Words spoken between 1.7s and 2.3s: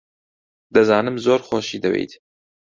دەوێیت.